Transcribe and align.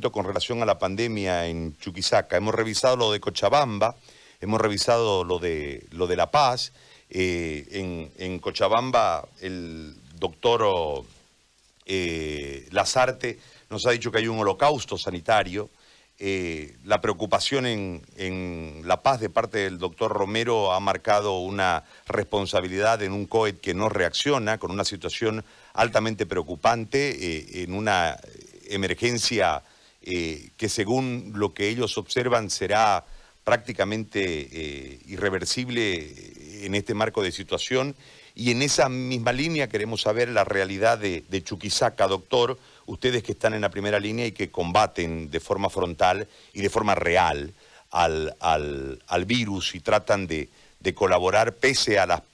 con 0.00 0.24
relación 0.24 0.62
a 0.62 0.66
la 0.66 0.78
pandemia 0.78 1.46
en 1.46 1.76
Chuquisaca. 1.76 2.38
Hemos 2.38 2.54
revisado 2.54 2.96
lo 2.96 3.12
de 3.12 3.20
Cochabamba, 3.20 3.94
hemos 4.40 4.58
revisado 4.58 5.22
lo 5.22 5.38
de, 5.38 5.86
lo 5.90 6.06
de 6.06 6.16
La 6.16 6.30
Paz. 6.30 6.72
Eh, 7.10 8.10
en, 8.16 8.38
Cochabamba, 8.38 9.28
el 9.42 9.94
doctor 10.18 11.04
eh, 11.84 12.66
Lazarte 12.70 13.38
nos 13.68 13.86
ha 13.86 13.90
dicho 13.90 14.10
que 14.10 14.18
hay 14.18 14.28
un 14.28 14.38
holocausto 14.38 14.96
sanitario. 14.96 15.68
Eh, 16.18 16.74
la 16.84 17.02
preocupación 17.02 17.66
en, 17.66 18.02
en, 18.16 18.82
La 18.86 19.02
Paz 19.02 19.20
de 19.20 19.28
parte 19.28 19.58
del 19.58 19.78
doctor 19.78 20.10
Romero 20.10 20.72
ha 20.72 20.80
marcado 20.80 21.38
una 21.40 21.84
responsabilidad 22.06 23.02
en 23.02 23.12
un 23.12 23.26
COET 23.26 23.60
que 23.60 23.74
no 23.74 23.90
reacciona, 23.90 24.56
con 24.56 24.70
una 24.70 24.84
situación 24.84 25.44
altamente 25.74 26.24
preocupante, 26.24 27.62
en 27.62 27.74
una 27.74 28.16
emergencia 28.70 29.62
eh, 30.04 30.50
que 30.56 30.68
según 30.68 31.32
lo 31.36 31.54
que 31.54 31.68
ellos 31.68 31.96
observan 31.98 32.50
será 32.50 33.04
prácticamente 33.44 34.48
eh, 34.52 35.00
irreversible 35.06 36.64
en 36.64 36.74
este 36.74 36.94
marco 36.94 37.22
de 37.22 37.32
situación. 37.32 37.94
Y 38.34 38.50
en 38.50 38.62
esa 38.62 38.88
misma 38.88 39.32
línea 39.32 39.68
queremos 39.68 40.02
saber 40.02 40.28
la 40.28 40.44
realidad 40.44 40.98
de, 40.98 41.42
Chuquisaca, 41.42 42.06
doctor, 42.06 42.58
ustedes 42.86 43.22
que 43.22 43.32
están 43.32 43.54
en 43.54 43.60
la 43.60 43.70
primera 43.70 44.00
línea 44.00 44.26
y 44.26 44.32
que 44.32 44.50
combaten 44.50 45.30
de 45.30 45.40
forma 45.40 45.68
frontal 45.68 46.26
y 46.52 46.62
de 46.62 46.70
forma 46.70 46.94
real 46.94 47.52
al, 47.90 49.24
virus 49.26 49.74
y 49.74 49.80
tratan 49.80 50.26
de, 50.26 50.48
colaborar 50.94 51.54
pese 51.54 51.98
a 51.98 52.06
la 52.06 52.24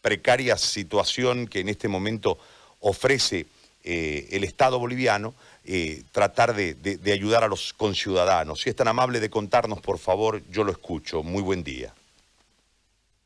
precaria 0.00 0.56
situación 0.56 1.46
que 1.46 1.60
en 1.60 1.68
este 1.68 1.86
momento 1.86 2.38
ofrece 2.80 3.46
eh, 3.84 4.28
el 4.32 4.42
Estado 4.42 4.78
boliviano, 4.78 5.34
eh, 5.64 6.02
tratar 6.10 6.54
de, 6.54 6.76
ayudar 7.12 7.44
a 7.44 7.48
los 7.48 7.72
conciudadanos. 7.72 8.62
Si 8.62 8.70
es 8.70 8.74
tan 8.74 8.88
amable 8.88 9.20
de 9.20 9.30
contarnos, 9.30 9.80
por 9.80 9.98
favor, 9.98 10.42
yo 10.50 10.64
lo 10.64 10.72
escucho. 10.72 11.22
Muy 11.22 11.40
buen 11.40 11.62
día. 11.62 11.92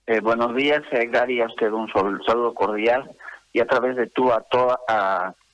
Eh, 0.06 0.20
buenos 0.20 0.54
días, 0.54 0.82
eh, 0.92 1.06
Gary, 1.06 1.40
a 1.40 1.46
usted 1.46 1.72
un 1.72 1.90
saludo 1.90 2.52
cordial 2.54 3.10
y 3.54 3.60
a 3.60 3.66
través 3.66 3.96
de 3.96 4.08
tú 4.08 4.30
a 4.30 4.42
toda 4.42 4.78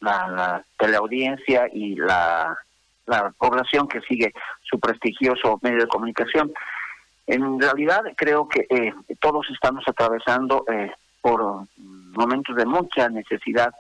la, 0.00 0.64
teleaudiencia 0.76 1.68
y 1.72 1.94
la, 1.94 2.58
población 3.38 3.86
que 3.86 4.00
sigue 4.00 4.32
su 4.62 4.80
prestigioso 4.80 5.60
medio 5.62 5.78
de 5.78 5.86
comunicación. 5.86 6.52
En 7.26 7.60
realidad 7.60 8.02
creo 8.16 8.48
que 8.48 8.66
todos 9.20 9.46
estamos 9.50 9.84
atravesando 9.86 10.64
por 11.20 11.66
momentos 11.76 12.56
de 12.56 12.66
mucha 12.66 13.08
necesidad 13.08 13.72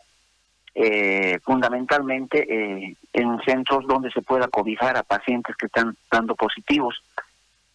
eh, 0.74 1.38
fundamentalmente 1.44 2.46
eh, 2.48 2.96
en 3.12 3.40
centros 3.44 3.86
donde 3.86 4.10
se 4.10 4.22
pueda 4.22 4.48
cobijar 4.48 4.96
a 4.96 5.02
pacientes 5.02 5.54
que 5.56 5.66
están 5.66 5.94
dando 6.10 6.34
positivos. 6.34 7.02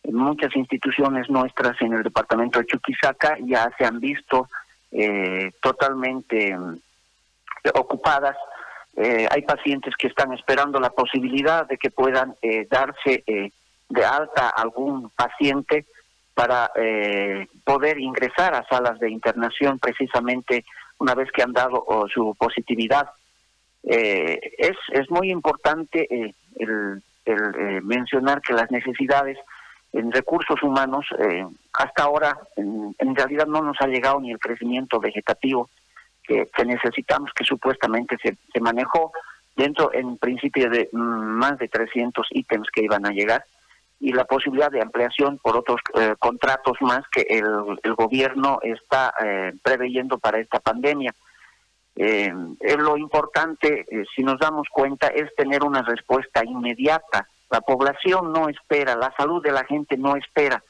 Muchas 0.03 0.55
instituciones 0.55 1.29
nuestras 1.29 1.79
en 1.81 1.93
el 1.93 2.01
departamento 2.01 2.57
de 2.57 2.65
Chuquisaca 2.65 3.37
ya 3.45 3.69
se 3.77 3.85
han 3.85 3.99
visto 3.99 4.49
eh, 4.91 5.51
totalmente 5.61 6.57
mm, 6.57 6.79
ocupadas. 7.75 8.35
hay 8.97 9.41
pacientes 9.43 9.93
que 9.95 10.07
están 10.07 10.33
esperando 10.33 10.79
la 10.79 10.89
posibilidad 10.89 11.67
de 11.67 11.77
que 11.77 11.91
puedan 11.91 12.33
darse 12.67 13.23
de 13.27 14.05
alta 14.05 14.49
algún 14.49 15.11
paciente 15.11 15.85
para 16.33 16.71
poder 17.63 17.99
ingresar 17.99 18.55
a 18.55 18.65
salas 18.67 18.97
de 18.99 19.11
internación 19.11 19.77
precisamente 19.77 20.65
una 20.99 21.15
vez 21.15 21.31
que 21.31 21.43
han 21.43 21.53
dado 21.53 21.85
su 22.13 22.35
positividad. 22.37 23.09
Eh, 23.83 24.39
es, 24.57 24.75
es 24.91 25.09
muy 25.09 25.31
importante 25.31 26.07
eh, 26.09 26.33
el, 26.57 27.01
eh, 27.25 27.81
mencionar 27.83 28.41
que 28.41 28.53
las 28.53 28.69
necesidades 28.71 29.37
en 29.93 30.11
recursos 30.11 30.61
humanos 30.61 31.05
hasta 31.73 32.03
ahora 32.03 32.37
en, 32.57 33.15
realidad 33.15 33.47
no 33.47 33.61
nos 33.61 33.77
ha 33.79 33.87
llegado 33.87 34.19
ni 34.19 34.31
el 34.31 34.39
crecimiento 34.39 34.99
vegetativo 34.99 35.69
que, 36.23 36.49
necesitamos, 36.65 37.31
que 37.33 37.45
supuestamente 37.45 38.17
se, 38.21 38.35
se 38.51 38.59
manejó 38.59 39.13
dentro 39.55 39.93
en 39.93 40.17
principio 40.17 40.69
de 40.69 40.89
mm, 40.91 40.97
más 40.97 41.57
de 41.57 41.69
300 41.69 42.27
ítems 42.31 42.67
que 42.69 42.83
iban 42.83 43.05
a 43.05 43.11
llegar 43.11 43.45
y 43.99 44.13
la 44.13 44.25
posibilidad 44.25 44.71
de 44.71 44.81
ampliación 44.81 45.39
por 45.39 45.57
otros 45.57 45.81
eh, 45.95 46.15
contratos 46.19 46.77
más 46.81 47.01
que 47.11 47.21
el, 47.29 47.95
gobierno 47.95 48.59
está 48.61 49.13
eh, 49.23 49.53
preveyendo 49.63 50.19
para 50.19 50.39
esta 50.39 50.59
pandemia. 50.59 51.13
Eh, 51.95 52.31
lo 52.77 52.95
importante, 52.95 53.85
si 54.15 54.23
nos 54.23 54.39
damos 54.39 54.67
cuenta, 54.69 55.07
es 55.07 55.33
tener 55.35 55.63
una 55.63 55.81
respuesta 55.81 56.43
inmediata. 56.45 57.27
La 57.49 57.61
población 57.61 58.31
no 58.31 58.49
espera, 58.49 58.95
la 58.95 59.11
salud 59.17 59.41
de 59.41 59.51
la 59.51 59.65
gente 59.65 59.97
no 59.97 60.15
espera. 60.15 60.63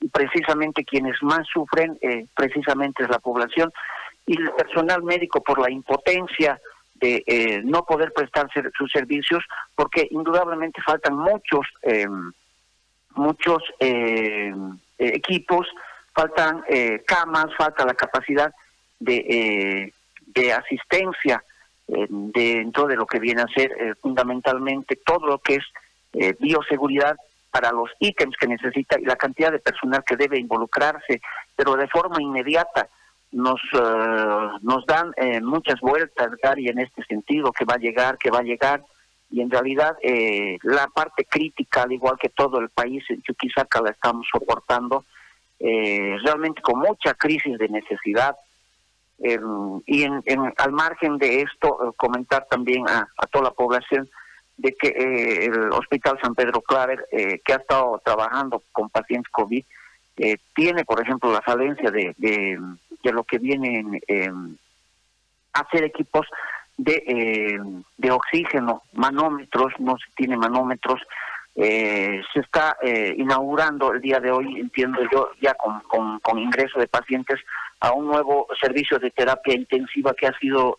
Y 0.00 0.08
precisamente 0.08 0.84
quienes 0.84 1.22
más 1.22 1.46
sufren, 1.52 1.98
precisamente 2.34 3.02
es 3.02 3.10
la 3.10 3.18
población 3.18 3.72
y 4.26 4.40
el 4.40 4.50
personal 4.52 5.02
médico 5.02 5.42
por 5.42 5.60
la 5.60 5.70
impotencia 5.70 6.58
de 6.94 7.60
no 7.64 7.84
poder 7.84 8.12
prestar 8.12 8.48
sus 8.76 8.90
servicios, 8.90 9.44
porque 9.74 10.08
indudablemente 10.10 10.80
faltan 10.82 11.16
muchos 11.16 11.66
muchos 13.16 13.62
eh, 13.80 14.52
equipos, 14.98 15.66
faltan 16.12 16.62
eh, 16.68 17.02
camas, 17.06 17.46
falta 17.56 17.84
la 17.84 17.94
capacidad 17.94 18.52
de, 19.00 19.16
eh, 19.16 19.92
de 20.26 20.52
asistencia 20.52 21.42
dentro 21.86 22.86
de 22.86 22.96
lo 22.96 23.04
que 23.04 23.18
viene 23.18 23.42
a 23.42 23.54
ser 23.54 23.70
fundamentalmente 24.00 24.96
todo 24.96 25.26
lo 25.26 25.38
que 25.38 25.56
es 25.56 26.38
bioseguridad 26.38 27.14
para 27.50 27.72
los 27.72 27.90
ítems 27.98 28.34
que 28.38 28.46
necesita 28.46 28.98
y 28.98 29.04
la 29.04 29.16
cantidad 29.16 29.52
de 29.52 29.58
personal 29.58 30.02
que 30.02 30.16
debe 30.16 30.38
involucrarse, 30.38 31.20
pero 31.54 31.76
de 31.76 31.86
forma 31.88 32.22
inmediata 32.22 32.88
nos 33.32 33.60
nos 34.62 34.86
dan 34.86 35.12
muchas 35.42 35.78
vueltas, 35.80 36.30
Gary, 36.42 36.68
en 36.68 36.78
este 36.78 37.04
sentido, 37.04 37.52
que 37.52 37.66
va 37.66 37.74
a 37.74 37.78
llegar, 37.78 38.16
que 38.16 38.30
va 38.30 38.38
a 38.38 38.44
llegar, 38.44 38.82
y 39.34 39.40
en 39.40 39.50
realidad 39.50 39.96
eh, 40.00 40.58
la 40.62 40.86
parte 40.86 41.24
crítica, 41.24 41.82
al 41.82 41.90
igual 41.90 42.16
que 42.20 42.28
todo 42.28 42.60
el 42.60 42.68
país, 42.68 43.02
en 43.08 43.20
Chuquisaca 43.22 43.82
la 43.82 43.90
estamos 43.90 44.28
soportando 44.32 45.04
eh, 45.58 46.16
realmente 46.22 46.62
con 46.62 46.78
mucha 46.78 47.14
crisis 47.14 47.58
de 47.58 47.68
necesidad. 47.68 48.36
y 49.86 50.02
en, 50.04 50.22
al 50.56 50.70
margen 50.70 51.18
de 51.18 51.40
esto, 51.40 51.66
eh, 51.66 51.92
comentar 51.96 52.46
también 52.48 52.88
a, 52.88 53.08
toda 53.32 53.46
la 53.46 53.50
población 53.50 54.08
de 54.56 54.72
que 54.72 54.88
el 55.46 55.72
Hospital 55.72 56.16
San 56.22 56.36
Pedro 56.36 56.60
Claver, 56.60 57.04
que 57.10 57.52
ha 57.52 57.56
estado 57.56 58.00
trabajando 58.04 58.62
con 58.70 58.88
pacientes 58.88 59.32
COVID, 59.32 59.64
tiene, 60.54 60.84
por 60.84 61.02
ejemplo, 61.02 61.32
la 61.32 61.42
falencia 61.42 61.90
de, 61.90 62.14
de, 62.18 62.56
de 63.02 63.12
lo 63.12 63.24
que 63.24 63.38
vienen 63.38 64.00
a 65.52 65.60
hacer 65.60 65.82
equipos 65.82 66.24
de, 66.76 67.02
eh, 67.06 67.58
de 67.96 68.10
oxígeno, 68.10 68.82
manómetros, 68.92 69.72
no 69.78 69.96
se 69.96 70.06
tiene 70.16 70.36
manómetros. 70.36 71.00
Eh, 71.56 72.20
se 72.32 72.40
está 72.40 72.76
eh, 72.82 73.14
inaugurando 73.16 73.92
el 73.92 74.00
día 74.00 74.18
de 74.18 74.32
hoy, 74.32 74.58
entiendo 74.58 74.98
yo, 75.12 75.30
ya 75.40 75.54
con, 75.54 76.18
con, 76.20 76.38
ingreso 76.38 76.80
de 76.80 76.88
pacientes 76.88 77.40
a 77.78 77.92
un 77.92 78.06
nuevo 78.06 78.48
servicio 78.60 78.98
de 78.98 79.12
terapia 79.12 79.54
intensiva 79.54 80.14
que 80.14 80.26
ha 80.26 80.38
sido 80.38 80.76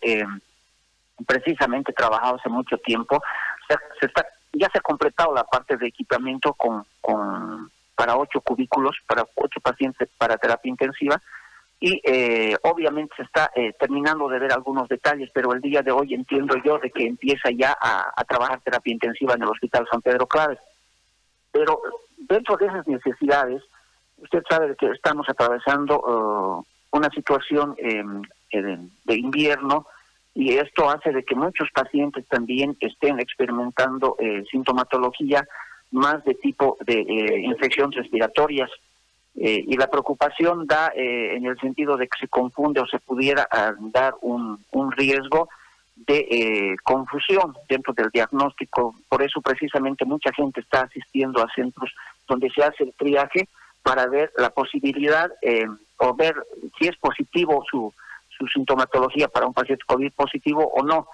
precisamente 1.26 1.92
trabajado 1.94 2.36
hace 2.36 2.50
mucho 2.50 2.76
tiempo. 2.78 3.22
Se, 3.68 4.06
está, 4.06 4.26
ya 4.52 4.68
se 4.70 4.78
ha 4.78 4.82
completado 4.82 5.32
la 5.32 5.44
parte 5.44 5.78
de 5.78 5.86
equipamiento 5.86 6.52
con, 6.52 6.84
con 7.00 7.70
para 7.94 8.16
ocho 8.16 8.42
cubículos, 8.42 8.96
para 9.06 9.24
ocho 9.34 9.60
pacientes 9.60 10.10
para 10.18 10.36
terapia 10.36 10.68
intensiva 10.68 11.22
y 11.78 12.00
eh, 12.04 12.56
obviamente 12.62 13.14
se 13.16 13.22
está 13.22 13.50
eh, 13.54 13.74
terminando 13.78 14.28
de 14.28 14.38
ver 14.38 14.52
algunos 14.52 14.88
detalles, 14.88 15.30
pero 15.34 15.52
el 15.52 15.60
día 15.60 15.82
de 15.82 15.92
hoy 15.92 16.14
entiendo 16.14 16.56
yo 16.64 16.78
de 16.78 16.90
que 16.90 17.06
empieza 17.06 17.50
ya 17.50 17.76
a, 17.78 18.24
trabajar 18.24 18.60
terapia 18.60 18.94
intensiva 18.94 19.34
en 19.34 19.42
el 19.42 19.48
Hospital 19.48 19.86
San 19.90 20.00
Pedro 20.00 20.26
Claves. 20.26 20.58
Pero 21.52 21.80
dentro 22.16 22.56
de 22.56 22.66
esas 22.66 22.86
necesidades, 22.86 23.62
usted 24.16 24.42
sabe 24.48 24.74
que 24.76 24.86
estamos 24.86 25.28
atravesando 25.28 26.00
uh, 26.00 26.66
una 26.96 27.10
situación 27.10 27.74
em, 27.78 28.22
de 28.50 29.14
invierno 29.14 29.86
y 30.34 30.54
esto 30.54 30.88
hace 30.88 31.12
de 31.12 31.24
que 31.24 31.34
muchos 31.34 31.68
pacientes 31.72 32.26
también 32.28 32.76
estén 32.80 33.20
experimentando 33.20 34.16
eh, 34.18 34.44
sintomatología 34.50 35.46
más 35.90 36.24
de 36.24 36.34
tipo 36.34 36.78
de 36.86 37.00
infecciones 37.44 37.96
respiratorias 37.96 38.70
eh, 39.36 39.64
y 39.66 39.76
la 39.76 39.88
preocupación 39.88 40.66
da 40.66 40.92
eh, 40.94 41.36
en 41.36 41.46
el 41.46 41.58
sentido 41.58 41.96
de 41.96 42.08
que 42.08 42.18
se 42.18 42.28
confunde 42.28 42.80
o 42.80 42.86
se 42.86 42.98
pudiera 42.98 43.48
dar 43.92 44.14
un, 44.22 44.64
un 44.70 44.92
riesgo 44.92 45.48
de 45.94 46.26
eh, 46.30 46.76
confusión 46.82 47.54
dentro 47.68 47.92
del 47.94 48.10
diagnóstico. 48.10 48.94
Por 49.08 49.22
eso 49.22 49.40
precisamente 49.40 50.04
mucha 50.04 50.32
gente 50.32 50.60
está 50.60 50.82
asistiendo 50.82 51.42
a 51.42 51.52
centros 51.54 51.92
donde 52.28 52.50
se 52.50 52.62
hace 52.62 52.84
el 52.84 52.92
triaje 52.94 53.48
para 53.82 54.06
ver 54.06 54.32
la 54.36 54.50
posibilidad 54.50 55.30
o 55.98 56.14
ver 56.14 56.34
si 56.78 56.88
es 56.88 56.96
positivo 56.96 57.64
su, 57.70 57.92
su 58.36 58.46
sintomatología 58.48 59.28
para 59.28 59.46
un 59.46 59.54
paciente 59.54 59.84
COVID 59.86 60.12
positivo 60.12 60.70
o 60.74 60.82
no. 60.82 61.08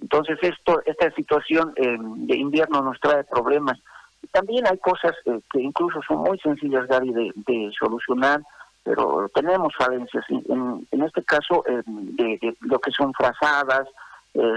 Entonces 0.00 0.38
esto, 0.42 0.82
esta 0.84 1.10
situación 1.12 1.72
eh, 1.76 1.96
de 1.98 2.36
invierno 2.36 2.82
nos 2.82 3.00
trae 3.00 3.24
problemas. 3.24 3.78
También 4.32 4.66
hay 4.66 4.78
cosas 4.78 5.14
eh, 5.24 5.40
que 5.52 5.60
incluso 5.60 6.00
son 6.06 6.18
muy 6.18 6.38
sencillas, 6.38 6.86
Gary, 6.86 7.12
de, 7.12 7.72
solucionar, 7.78 8.40
pero 8.82 9.28
tenemos 9.34 9.74
falencias. 9.76 10.24
En, 10.28 10.86
en 10.90 11.02
este 11.02 11.22
caso, 11.24 11.64
de, 11.66 12.56
lo 12.60 12.78
que 12.78 12.90
son 12.92 13.12
frazadas, 13.12 13.88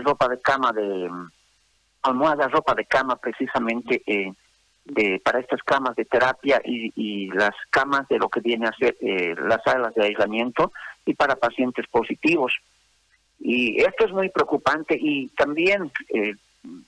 ropa 0.04 0.28
de 0.28 0.40
cama 0.42 0.72
de 0.74 1.10
almohadas, 2.04 2.52
ropa 2.52 2.76
de 2.76 2.86
cama 2.86 3.16
precisamente 3.16 4.04
de 4.86 5.22
para 5.24 5.40
estas 5.40 5.64
camas 5.64 5.96
de 5.96 6.04
terapia 6.04 6.62
y, 6.66 6.92
y, 6.96 7.30
las 7.30 7.56
camas 7.70 8.08
de 8.10 8.18
lo 8.18 8.28
que 8.28 8.42
viene 8.42 8.68
a 8.68 8.74
ser 8.74 8.98
las 9.42 9.64
salas 9.64 9.96
de 9.96 10.04
aislamiento 10.04 10.74
y 11.06 11.14
para 11.14 11.36
pacientes 11.36 11.88
positivos. 11.88 12.54
Y 13.40 13.82
esto 13.82 14.06
es 14.06 14.12
muy 14.12 14.30
preocupante 14.30 14.98
y 15.00 15.30
también, 15.30 15.92
eh, 16.10 16.36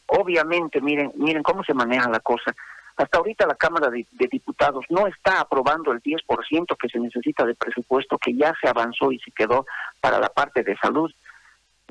obviamente, 0.07 0.81
miren, 0.81 1.11
miren 1.15 1.43
cómo 1.43 1.63
se 1.63 1.73
maneja 1.73 2.09
la 2.09 2.19
cosa. 2.19 2.55
Hasta 2.97 3.17
ahorita 3.17 3.47
la 3.47 3.55
Cámara 3.55 3.89
de, 3.89 4.05
Diputados 4.11 4.85
no 4.89 5.07
está 5.07 5.41
aprobando 5.41 5.91
el 5.91 6.01
10% 6.01 6.77
que 6.77 6.89
se 6.89 6.99
necesita 6.99 7.45
de 7.45 7.55
presupuesto 7.55 8.17
que 8.17 8.35
ya 8.35 8.53
se 8.61 8.67
avanzó 8.67 9.11
y 9.11 9.19
se 9.19 9.31
quedó 9.31 9.65
para 9.99 10.19
la 10.19 10.29
parte 10.29 10.63
de 10.63 10.77
salud. 10.77 11.11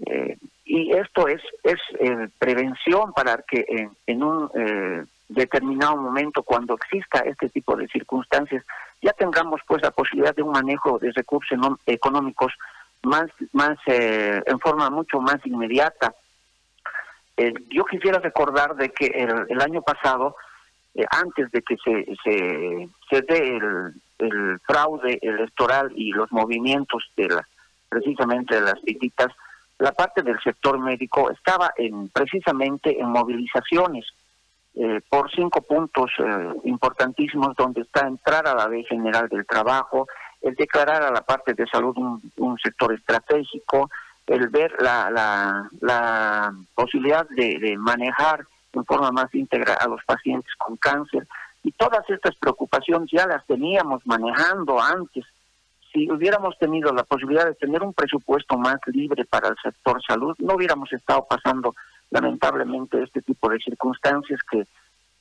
Eh, 0.06 0.38
y 0.64 0.92
esto 0.92 1.26
es, 1.26 1.42
es 1.62 1.78
eh, 1.98 2.28
prevención 2.38 3.12
para 3.12 3.42
que 3.42 3.64
en, 4.06 4.22
un 4.22 5.08
determinado 5.28 5.96
momento, 5.96 6.42
cuando 6.42 6.74
exista 6.74 7.20
este 7.20 7.48
tipo 7.48 7.76
de 7.76 7.88
circunstancias, 7.88 8.64
ya 9.02 9.12
tengamos 9.12 9.60
pues 9.66 9.82
la 9.82 9.90
posibilidad 9.90 10.34
de 10.34 10.42
un 10.42 10.52
manejo 10.52 10.98
de 10.98 11.12
recursos 11.12 11.58
económicos 11.86 12.52
más, 13.02 13.30
más 13.52 13.78
eh, 13.86 14.42
en 14.44 14.58
forma 14.58 14.90
mucho 14.90 15.20
más 15.20 15.44
inmediata. 15.44 16.14
Eh, 17.40 17.54
yo 17.70 17.86
quisiera 17.86 18.18
recordar 18.18 18.76
de 18.76 18.90
que 18.90 19.06
el, 19.06 19.60
año 19.62 19.80
pasado, 19.80 20.36
eh, 20.94 21.06
antes 21.10 21.50
de 21.50 21.62
que 21.62 21.74
se, 21.82 22.04
se, 22.22 22.88
se 23.08 23.22
dé 23.22 23.56
el, 23.56 23.94
el, 24.18 24.60
fraude 24.66 25.18
electoral 25.22 25.90
y 25.96 26.10
los 26.10 26.30
movimientos 26.32 27.02
de 27.16 27.28
la, 27.28 27.48
precisamente 27.88 28.56
de 28.56 28.60
las 28.60 28.82
visitas, 28.82 29.28
la 29.78 29.92
parte 29.92 30.20
del 30.22 30.38
sector 30.40 30.78
médico 30.78 31.30
estaba 31.30 31.72
en 31.78 32.10
precisamente 32.10 33.00
en 33.00 33.08
movilizaciones 33.08 34.04
por 35.08 35.30
cinco 35.32 35.62
puntos 35.62 36.10
importantísimos 36.64 37.56
donde 37.56 37.80
está 37.80 38.06
entrar 38.06 38.46
a 38.46 38.54
la 38.54 38.68
ley 38.68 38.84
general 38.84 39.28
del 39.28 39.46
trabajo, 39.46 40.06
el 40.42 40.54
declarar 40.54 41.02
a 41.02 41.10
la 41.10 41.22
parte 41.22 41.54
de 41.54 41.66
salud 41.66 41.96
un, 42.36 42.58
sector 42.58 42.92
estratégico, 42.94 43.90
el 44.26 44.48
ver 44.48 44.72
la, 44.80 45.68
la, 45.80 46.54
posibilidad 46.74 47.28
de, 47.30 47.76
manejar 47.78 48.46
en 48.72 48.84
forma 48.84 49.10
más 49.10 49.34
íntegra 49.34 49.74
a 49.74 49.88
los 49.88 50.02
pacientes 50.04 50.52
con 50.56 50.76
cáncer. 50.76 51.26
Y 51.62 51.72
todas 51.72 52.08
estas 52.08 52.36
preocupaciones 52.36 53.10
ya 53.12 53.26
las 53.26 53.44
teníamos 53.46 54.06
manejando 54.06 54.80
antes. 54.80 55.24
Si 55.92 56.10
hubiéramos 56.10 56.56
tenido 56.58 56.92
la 56.92 57.02
posibilidad 57.02 57.46
de 57.46 57.54
tener 57.54 57.82
un 57.82 57.92
presupuesto 57.92 58.56
más 58.56 58.78
libre 58.86 59.24
para 59.24 59.48
el 59.48 59.56
sector 59.62 60.00
salud, 60.06 60.36
no 60.38 60.54
hubiéramos 60.54 60.92
estado 60.92 61.26
pasando 61.28 61.74
lamentablemente 62.10 63.02
este 63.02 63.22
tipo 63.22 63.48
de 63.48 63.58
circunstancias 63.58 64.40
que, 64.50 64.66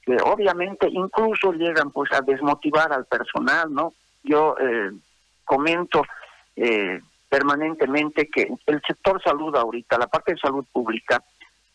que 0.04 0.18
obviamente 0.24 0.88
incluso 0.92 1.52
llegan 1.54 1.92
pues 1.92 2.12
a 2.14 2.22
desmotivar 2.22 2.94
al 2.94 3.06
personal, 3.06 3.74
¿no? 3.74 3.94
Yo 4.24 4.56
eh, 4.60 4.92
comento 5.44 6.04
eh, 6.56 7.02
permanentemente 7.30 8.28
que 8.28 8.50
el 8.66 8.82
sector 8.86 9.22
salud 9.24 9.56
ahorita, 9.56 9.98
la 9.98 10.08
parte 10.08 10.34
de 10.34 10.40
salud 10.40 10.66
pública, 10.72 11.24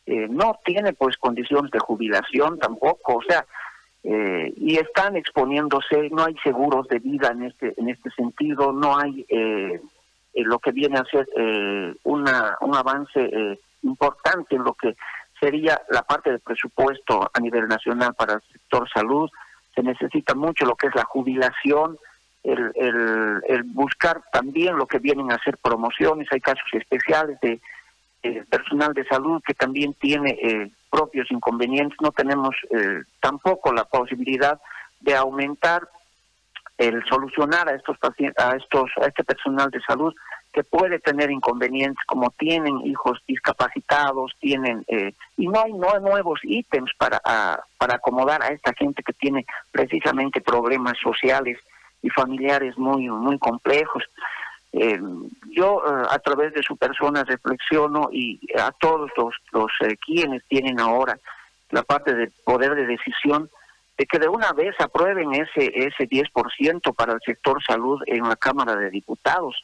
eh, 0.07 0.27
no 0.29 0.59
tiene 0.65 0.93
pues 0.93 1.17
condiciones 1.17 1.71
de 1.71 1.79
jubilación 1.79 2.59
tampoco, 2.59 3.15
o 3.17 3.23
sea, 3.23 3.47
eh, 4.03 4.53
y 4.57 4.77
están 4.77 5.17
exponiéndose, 5.17 6.11
no 6.11 6.25
hay 6.25 6.37
seguros 6.43 6.87
de 6.89 6.99
vida 6.99 7.29
en 7.29 7.45
este 7.45 7.73
en 7.79 7.89
este 7.89 8.11
sentido, 8.11 8.73
no 8.73 8.99
hay 8.99 9.25
lo 10.35 10.59
que 10.59 10.73
viene 10.73 10.99
a 10.99 11.05
ser 11.05 11.27
una 12.03 12.57
un 12.61 12.77
avance 12.77 13.59
importante 13.83 14.57
en 14.57 14.65
lo 14.65 14.75
que 14.75 14.95
sería 15.41 15.81
la 15.91 16.03
parte 16.03 16.31
del 16.31 16.41
presupuesto 16.41 17.31
a 17.33 17.41
nivel 17.41 17.67
nacional 17.69 18.15
para 18.15 18.35
el 18.35 18.43
sector 18.53 18.89
salud, 18.93 19.31
se 19.75 19.83
necesita 19.83 20.35
mucho 20.35 20.65
lo 20.65 20.77
que 20.77 20.89
es 20.89 20.95
la 20.95 21.05
jubilación, 21.05 21.99
el, 22.45 23.43
el, 23.49 23.63
buscar 23.65 24.23
también 24.33 24.77
lo 24.77 24.87
que 24.87 24.99
vienen 24.99 25.33
a 25.33 25.37
hacer 25.37 25.57
promociones, 25.59 26.29
hay 26.31 26.41
casos 26.41 26.69
especiales 26.73 27.41
de 27.41 27.61
personal 28.49 28.95
de 28.95 29.05
salud 29.05 29.43
que 29.47 29.55
también 29.55 29.95
tiene 29.95 30.31
eh, 30.43 30.71
propios 30.91 31.31
inconvenientes, 31.31 31.99
no 32.01 32.13
tenemos 32.13 32.55
eh, 32.71 33.03
tampoco 33.21 33.73
la 33.73 33.85
posibilidad 33.85 34.61
de 35.01 35.15
aumentar 35.15 35.89
el 36.79 37.05
solucionar 37.05 37.69
a 37.69 37.75
estos 37.75 37.99
pacientes, 37.99 38.43
a 38.45 38.57
estos, 38.57 38.91
a 39.01 39.07
este 39.07 39.23
personal 39.25 39.71
de 39.71 39.81
salud 39.83 40.13
que 40.53 40.65
puede 40.65 40.99
tener 41.01 41.31
inconvenientes 41.31 42.05
como 42.07 42.31
tienen 42.31 42.81
hijos 42.87 43.21
discapacitados, 43.27 44.33
tienen 44.41 44.85
eh, 44.89 45.13
y 45.37 45.49
no 45.49 45.61
hay 45.61 45.73
no 45.73 45.93
hay 45.93 46.01
nuevos 46.01 46.41
ítems 46.43 46.91
para 46.97 47.21
para 47.79 47.97
acomodar 47.97 48.43
a 48.43 48.49
esta 48.49 48.73
gente 48.73 49.03
que 49.03 49.13
tiene 49.13 49.45
precisamente 49.73 50.41
problemas 50.41 50.95
sociales 51.03 51.59
y 52.05 52.11
familiares 52.11 52.77
muy, 52.77 53.09
muy 53.09 53.39
complejos. 53.39 54.05
Eh, 54.73 55.01
yo 55.57 55.83
eh, 55.87 56.07
a 56.11 56.19
través 56.19 56.53
de 56.53 56.63
su 56.63 56.77
persona 56.77 57.25
reflexiono 57.25 58.11
y 58.13 58.39
a 58.59 58.71
todos 58.73 59.11
los, 59.17 59.71
eh, 59.81 59.97
quienes 60.05 60.45
tienen 60.47 60.79
ahora 60.81 61.19
la 61.71 61.83
parte 61.83 62.15
del 62.15 62.31
poder 62.45 62.75
de 62.75 62.87
decisión 62.87 63.49
de 63.97 64.05
que 64.05 64.19
de 64.19 64.29
una 64.29 64.53
vez 64.53 64.75
aprueben 64.81 65.33
ese 65.33 65.73
ese 65.75 66.09
10% 66.09 66.95
para 66.95 67.15
el 67.15 67.21
sector 67.25 67.63
salud 67.65 68.03
en 68.07 68.29
la 68.29 68.37
Cámara 68.37 68.77
de 68.77 68.91
Diputados. 68.91 69.57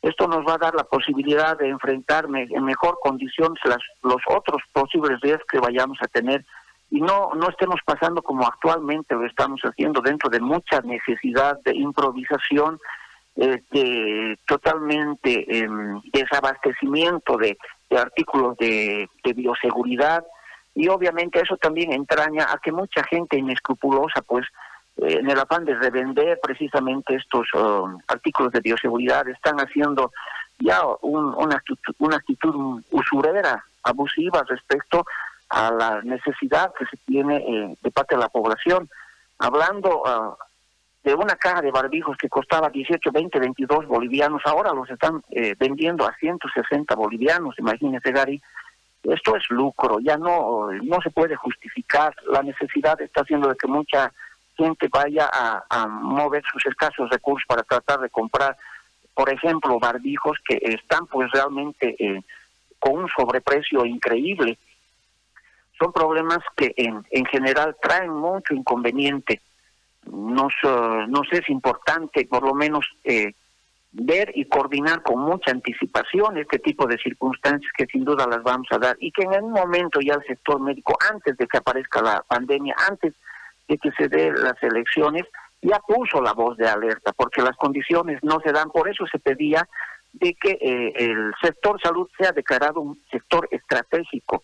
Esto 0.00 0.26
nos 0.28 0.46
va 0.46 0.54
a 0.54 0.58
dar 0.58 0.74
la 0.74 0.84
posibilidad 0.84 1.58
de 1.58 1.68
enfrentarme 1.68 2.48
en 2.50 2.64
mejor 2.64 2.98
condiciones 3.02 3.60
las, 3.64 3.82
los 4.02 4.22
otros 4.28 4.62
posibles 4.72 5.20
días 5.20 5.40
que 5.50 5.58
vayamos 5.58 5.98
a 6.00 6.08
tener 6.08 6.44
y 6.92 7.00
no, 7.00 7.30
no 7.34 7.48
estemos 7.48 7.80
pasando 7.86 8.20
como 8.20 8.46
actualmente 8.46 9.14
lo 9.14 9.24
estamos 9.24 9.62
haciendo 9.62 10.02
dentro 10.02 10.28
de 10.28 10.40
mucha 10.40 10.82
necesidad 10.82 11.58
de 11.64 11.74
improvisación, 11.74 12.78
eh, 13.34 13.62
de 13.70 14.38
totalmente 14.46 15.58
em, 15.58 16.02
desabastecimiento 16.12 17.38
de, 17.38 17.56
artículos 17.96 18.58
de, 18.58 19.08
bioseguridad. 19.34 20.22
Y 20.74 20.88
obviamente 20.88 21.40
eso 21.40 21.56
también 21.56 21.94
entraña 21.94 22.44
a 22.52 22.58
que 22.58 22.72
mucha 22.72 23.02
gente 23.04 23.38
inescrupulosa 23.38 24.20
pues 24.20 24.46
eh, 24.98 25.16
en 25.20 25.30
el 25.30 25.38
afán 25.38 25.64
de 25.64 25.74
revender 25.74 26.38
precisamente 26.42 27.14
estos 27.14 27.46
um, 27.54 27.98
artículos 28.06 28.52
de 28.52 28.60
bioseguridad 28.60 29.26
están 29.28 29.56
haciendo 29.60 30.12
ya 30.58 30.82
una, 31.00 31.56
actitud, 31.56 31.94
una 32.00 32.16
actitud 32.16 32.82
usurera, 32.90 33.64
abusiva 33.82 34.44
respecto 34.46 35.06
a 35.52 35.70
la 35.70 36.00
necesidad 36.02 36.72
que 36.72 36.86
se 36.86 36.96
tiene 37.04 37.36
eh, 37.36 37.76
de 37.82 37.90
parte 37.90 38.14
de 38.14 38.22
la 38.22 38.30
población. 38.30 38.88
Hablando 39.38 40.02
ah, 40.06 40.34
de 41.04 41.14
una 41.14 41.36
caja 41.36 41.60
de 41.60 41.70
barbijos 41.70 42.16
que 42.16 42.30
costaba 42.30 42.70
18, 42.70 43.12
20, 43.12 43.38
22 43.38 43.86
bolivianos, 43.86 44.40
ahora 44.46 44.72
los 44.72 44.88
están 44.88 45.22
eh, 45.30 45.54
vendiendo 45.58 46.06
a 46.06 46.14
160 46.14 46.94
bolivianos, 46.94 47.58
imagínese 47.58 48.12
Gary. 48.12 48.40
Esto 49.02 49.36
es 49.36 49.42
lucro, 49.50 49.98
ya 50.00 50.16
no, 50.16 50.70
no 50.72 51.00
se 51.02 51.10
puede 51.10 51.36
justificar. 51.36 52.14
La 52.30 52.42
necesidad 52.42 52.98
está 53.00 53.22
haciendo 53.22 53.48
de 53.48 53.56
que 53.56 53.66
mucha 53.66 54.12
gente 54.56 54.88
vaya 54.90 55.28
a, 55.30 55.86
mover 55.88 56.42
sus 56.50 56.64
escasos 56.66 57.10
recursos 57.10 57.44
para 57.46 57.62
tratar 57.64 58.00
de 58.00 58.08
comprar, 58.08 58.56
por 59.12 59.28
ejemplo, 59.28 59.78
barbijos 59.80 60.38
que 60.46 60.58
están 60.62 61.06
pues 61.08 61.30
realmente 61.32 61.96
eh, 61.98 62.22
con 62.78 63.00
un 63.00 63.08
sobreprecio 63.08 63.84
increíble 63.84 64.56
son 65.82 65.92
problemas 65.92 66.38
que 66.56 66.72
en, 66.76 67.04
en 67.10 67.24
general 67.26 67.76
traen 67.82 68.10
mucho 68.10 68.54
inconveniente. 68.54 69.40
no 70.06 70.48
sé, 70.60 71.38
es 71.38 71.48
importante 71.48 72.26
por 72.26 72.44
lo 72.44 72.54
menos 72.54 72.86
eh, 73.04 73.32
ver 73.92 74.32
y 74.34 74.44
coordinar 74.46 75.02
con 75.02 75.20
mucha 75.20 75.50
anticipación 75.50 76.38
este 76.38 76.58
tipo 76.58 76.86
de 76.86 76.98
circunstancias 76.98 77.70
que 77.76 77.86
sin 77.86 78.04
duda 78.04 78.26
las 78.26 78.42
vamos 78.42 78.68
a 78.70 78.78
dar 78.78 78.96
y 79.00 79.10
que 79.10 79.22
en 79.22 79.44
un 79.44 79.52
momento 79.52 80.00
ya 80.00 80.14
el 80.14 80.24
sector 80.24 80.60
médico, 80.60 80.96
antes 81.12 81.36
de 81.36 81.46
que 81.46 81.58
aparezca 81.58 82.00
la 82.00 82.22
pandemia, 82.26 82.74
antes 82.88 83.14
de 83.68 83.78
que 83.78 83.90
se 83.92 84.08
den 84.08 84.34
las 84.42 84.62
elecciones, 84.62 85.24
ya 85.62 85.78
puso 85.80 86.20
la 86.20 86.32
voz 86.32 86.56
de 86.56 86.68
alerta, 86.68 87.12
porque 87.12 87.42
las 87.42 87.56
condiciones 87.56 88.18
no 88.22 88.40
se 88.40 88.52
dan, 88.52 88.70
por 88.70 88.88
eso 88.88 89.04
se 89.06 89.18
pedía 89.18 89.68
de 90.12 90.34
que 90.34 90.58
eh, 90.60 90.92
el 90.96 91.32
sector 91.40 91.80
salud 91.80 92.08
sea 92.18 92.32
declarado 92.32 92.80
un 92.80 93.00
sector 93.10 93.48
estratégico 93.50 94.42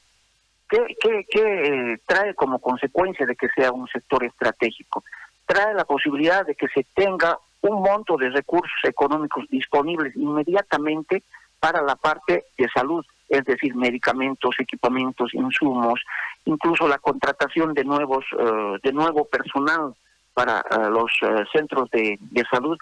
¿Qué, 0.69 0.97
qué, 1.01 1.27
qué 1.31 1.93
eh, 1.93 1.99
trae 2.07 2.35
como 2.35 2.59
consecuencia 2.59 3.25
de 3.27 3.37
que 3.37 3.49
sea 3.57 3.73
un 3.73 3.89
sector 3.89 4.25
estratégico? 4.25 5.05
Trae 5.47 5.75
la 5.75 5.85
posibilidad 5.85 6.45
de 6.45 6.55
que 6.55 6.69
se 6.69 6.85
tenga 6.95 7.39
un 7.63 7.83
monto 7.83 8.17
de 8.17 8.31
recursos 8.31 8.79
económicos 8.85 9.47
disponibles 9.49 10.15
inmediatamente 10.17 11.23
para 11.59 11.83
la 11.83 11.97
parte 11.97 12.45
de 12.57 12.69
salud, 12.69 13.05
es 13.29 13.45
decir, 13.45 13.75
medicamentos, 13.75 14.55
equipamientos, 14.59 15.35
insumos, 15.35 16.01
incluso 16.45 16.87
la 16.87 16.99
contratación 16.99 17.75
de 17.75 17.85
nuevos, 17.85 18.25
eh, 18.39 18.79
de 18.83 18.93
nuevo 18.93 19.25
personal 19.25 19.95
para 20.35 20.61
eh, 20.61 20.91
los 20.91 21.11
eh, 21.23 21.45
centros 21.53 21.91
de, 21.91 22.19
salud 22.51 22.79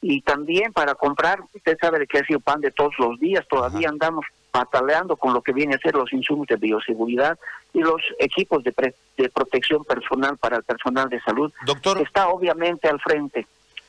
y 0.00 0.20
también 0.20 0.72
para 0.72 0.94
comprar, 0.94 1.40
usted 1.54 1.76
sabe 1.80 2.00
de 2.00 2.06
que 2.06 2.18
ha 2.18 2.24
sido 2.24 2.38
pan 2.38 2.60
de 2.60 2.70
todos 2.70 2.92
los 2.98 3.18
días, 3.18 3.46
todavía 3.48 3.88
andamos 3.88 4.26
pataleando 4.50 5.16
con 5.16 5.34
lo 5.34 5.42
que 5.42 5.52
viene 5.52 5.74
a 5.74 5.78
ser 5.78 5.94
los 5.94 6.12
insumos 6.12 6.46
de 6.46 6.56
bioseguridad 6.56 7.38
y 7.72 7.80
los 7.80 8.02
equipos 8.18 8.64
de, 8.64 8.94
de 9.16 9.28
protección 9.28 9.84
personal 9.84 10.36
para 10.38 10.56
el 10.56 10.62
personal 10.62 11.08
de 11.08 11.20
salud. 11.20 11.52
Doctor. 11.66 12.00
Está 12.00 12.28
obviamente 12.28 12.88
al 12.88 13.00
frente. 13.00 13.46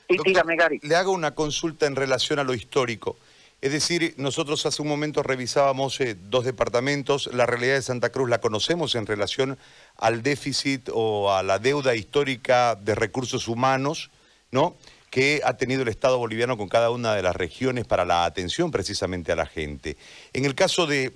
Y 0.07 0.17
dígame, 0.23 0.55
Gary. 0.55 0.79
Le 0.81 0.95
hago 0.95 1.11
una 1.11 1.35
consulta 1.35 1.85
en 1.85 1.95
relación 1.95 2.39
a 2.39 2.43
lo 2.43 2.53
histórico. 2.53 3.15
Es 3.61 3.73
decir, 3.73 4.13
nosotros 4.17 4.65
hace 4.65 4.81
un 4.81 4.87
momento 4.87 5.21
revisábamos 5.21 5.99
eh, 5.99 6.15
dos 6.15 6.45
departamentos, 6.45 7.29
la 7.33 7.45
realidad 7.45 7.73
de 7.73 7.81
Santa 7.81 8.09
Cruz 8.09 8.29
la 8.29 8.39
conocemos 8.39 8.95
en 8.95 9.05
relación 9.05 9.57
al 9.97 10.23
déficit 10.23 10.89
o 10.93 11.33
a 11.33 11.43
la 11.43 11.59
deuda 11.59 11.93
histórica 11.93 12.75
de 12.75 12.95
recursos 12.95 13.49
humanos, 13.49 14.11
¿no? 14.51 14.77
Que 15.09 15.41
ha 15.43 15.57
tenido 15.57 15.81
el 15.81 15.87
Estado 15.87 16.17
boliviano 16.17 16.57
con 16.57 16.69
cada 16.69 16.91
una 16.91 17.15
de 17.15 17.21
las 17.21 17.35
regiones 17.35 17.85
para 17.85 18.05
la 18.05 18.25
atención 18.25 18.71
precisamente 18.71 19.31
a 19.31 19.35
la 19.35 19.45
gente. 19.45 19.97
En 20.33 20.45
el 20.45 20.55
caso 20.55 20.87
del 20.87 21.11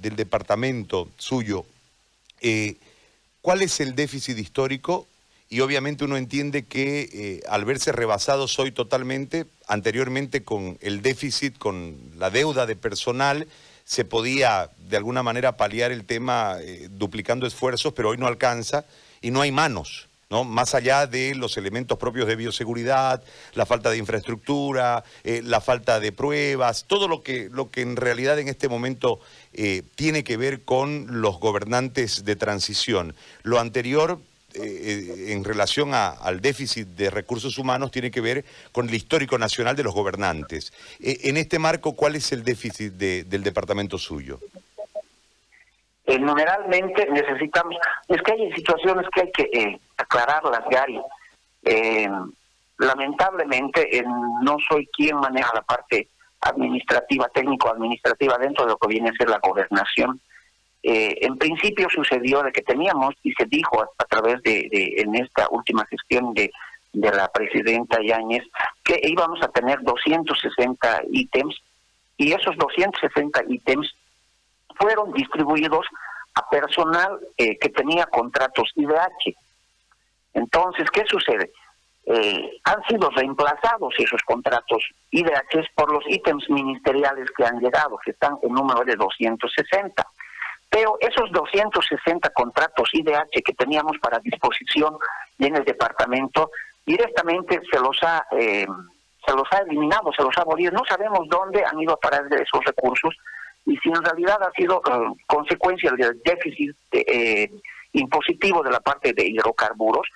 departamento 0.00 1.08
suyo, 1.16 1.64
eh, 2.40 2.76
¿cuál 3.40 3.62
es 3.62 3.80
el 3.80 3.94
déficit 3.94 4.38
histórico 4.38 5.06
y 5.48 5.60
obviamente 5.60 6.04
uno 6.04 6.16
entiende 6.16 6.64
que 6.64 7.08
eh, 7.12 7.40
al 7.48 7.64
verse 7.64 7.92
rebasado 7.92 8.46
hoy 8.58 8.72
totalmente, 8.72 9.46
anteriormente 9.68 10.42
con 10.42 10.76
el 10.80 11.02
déficit, 11.02 11.56
con 11.56 11.96
la 12.18 12.30
deuda 12.30 12.66
de 12.66 12.74
personal, 12.74 13.46
se 13.84 14.04
podía 14.04 14.70
de 14.88 14.96
alguna 14.96 15.22
manera 15.22 15.56
paliar 15.56 15.92
el 15.92 16.04
tema 16.04 16.56
eh, 16.60 16.88
duplicando 16.90 17.46
esfuerzos, 17.46 17.92
pero 17.92 18.08
hoy 18.08 18.18
no 18.18 18.26
alcanza 18.26 18.84
y 19.22 19.30
no 19.30 19.40
hay 19.40 19.52
manos. 19.52 20.08
¿No? 20.30 20.44
Más 20.44 20.74
allá 20.74 21.06
de 21.06 21.34
los 21.34 21.56
elementos 21.56 21.98
propios 21.98 22.26
de 22.26 22.36
bioseguridad, 22.36 23.22
la 23.54 23.66
falta 23.66 23.90
de 23.90 23.98
infraestructura, 23.98 25.04
eh, 25.24 25.42
la 25.44 25.60
falta 25.60 26.00
de 26.00 26.12
pruebas, 26.12 26.84
todo 26.86 27.08
lo 27.08 27.22
que, 27.22 27.48
lo 27.50 27.70
que 27.70 27.82
en 27.82 27.96
realidad 27.96 28.38
en 28.38 28.48
este 28.48 28.68
momento 28.68 29.20
tiene 29.94 30.22
que 30.22 30.36
ver 30.36 30.64
con 30.64 31.22
los 31.22 31.40
gobernantes 31.40 32.26
de 32.26 32.36
transición. 32.36 33.14
Lo 33.42 33.58
anterior 33.58 34.20
eh, 34.58 35.32
en 35.32 35.44
relación 35.44 35.92
al 35.92 36.40
déficit 36.40 36.88
de 36.88 37.10
recursos 37.10 37.58
humanos 37.58 37.90
tiene 37.90 38.10
que 38.10 38.22
ver 38.22 38.44
con 38.72 38.88
el 38.88 38.94
histórico 38.94 39.36
nacional 39.36 39.76
de 39.76 39.82
los 39.82 39.94
gobernantes. 39.94 40.72
Eh, 40.98 41.18
en 41.24 41.36
este 41.36 41.58
marco, 41.58 41.94
¿cuál 41.94 42.16
es 42.16 42.32
el 42.32 42.42
déficit 42.42 42.94
del 42.94 43.42
departamento 43.42 43.98
suyo? 43.98 44.40
Eh, 46.06 46.18
numeralmente 46.18 47.06
necesitamos, 47.10 47.76
es 48.08 48.22
que 48.22 48.32
hay 48.32 48.52
situaciones 48.52 49.06
que 49.12 49.20
hay 49.20 49.32
que 49.32 49.80
aclararlas, 50.16 50.64
Gary. 50.70 51.00
lamentablemente 52.78 54.04
no 54.42 54.56
soy 54.68 54.86
quien 54.88 55.16
maneja 55.16 55.52
la 55.54 55.62
parte 55.62 56.08
administrativa, 56.40 57.28
técnico-administrativa 57.28 58.38
dentro 58.38 58.64
de 58.64 58.70
lo 58.70 58.76
que 58.78 58.88
viene 58.88 59.10
a 59.10 59.14
ser 59.14 59.28
la 59.28 59.38
gobernación 59.38 60.20
eh, 60.88 61.18
en 61.22 61.36
principio 61.36 61.88
sucedió 61.90 62.44
de 62.44 62.52
que 62.52 62.62
teníamos, 62.62 63.16
y 63.24 63.32
se 63.32 63.44
dijo 63.46 63.82
a, 63.82 64.04
través 64.04 64.40
de, 64.44 64.68
en 64.98 65.16
esta 65.16 65.48
última 65.50 65.84
gestión 65.86 66.32
de, 66.32 66.52
de 66.92 67.10
la 67.10 67.26
presidenta 67.26 67.98
Yáñez, 68.00 68.44
que 68.84 69.00
íbamos 69.02 69.42
a 69.42 69.48
tener 69.48 69.80
260 69.82 71.02
ítems, 71.10 71.56
y 72.16 72.30
esos 72.30 72.56
260 72.56 73.42
ítems 73.48 73.96
fueron 74.76 75.12
distribuidos 75.12 75.86
a 76.34 76.48
personal 76.48 77.18
eh, 77.36 77.58
que 77.58 77.70
tenía 77.70 78.06
contratos 78.06 78.70
IDH. 78.76 79.34
Entonces, 80.36 80.88
¿qué 80.90 81.02
sucede? 81.06 81.50
Eh, 82.04 82.60
han 82.62 82.84
sido 82.84 83.10
reemplazados 83.10 83.94
esos 83.98 84.22
contratos 84.22 84.84
IDH 85.10 85.72
por 85.74 85.92
los 85.92 86.04
ítems 86.06 86.48
ministeriales 86.50 87.28
que 87.36 87.44
han 87.44 87.58
llegado, 87.58 87.98
que 88.04 88.12
están 88.12 88.36
en 88.42 88.52
número 88.52 88.84
de 88.84 88.94
260. 88.94 90.06
Pero 90.68 90.98
esos 91.00 91.32
260 91.32 92.30
contratos 92.30 92.90
IDH 92.92 93.42
que 93.44 93.54
teníamos 93.54 93.98
para 93.98 94.18
disposición 94.18 94.96
en 95.38 95.56
el 95.56 95.64
departamento, 95.64 96.50
directamente 96.84 97.60
se 97.72 97.80
los 97.80 97.98
ha 98.02 98.24
eh, 98.32 98.66
se 99.26 99.34
los 99.34 99.48
ha 99.50 99.58
eliminado, 99.58 100.12
se 100.12 100.22
los 100.22 100.36
ha 100.36 100.42
abolido. 100.42 100.72
No 100.72 100.84
sabemos 100.88 101.26
dónde 101.28 101.64
han 101.64 101.80
ido 101.80 101.94
a 101.94 102.00
parar 102.00 102.22
esos 102.30 102.64
recursos 102.64 103.16
y 103.64 103.76
si 103.78 103.88
en 103.88 104.04
realidad 104.04 104.40
ha 104.42 104.52
sido 104.52 104.80
eh, 104.86 105.22
consecuencia 105.26 105.90
del 105.92 106.20
déficit 106.22 106.76
eh, 106.92 107.50
impositivo 107.92 108.62
de 108.62 108.70
la 108.70 108.80
parte 108.80 109.12
de 109.12 109.26
hidrocarburos 109.26 110.06